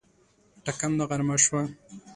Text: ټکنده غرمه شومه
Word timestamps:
ټکنده 0.65 1.03
غرمه 1.09 1.35
شومه 1.43 1.63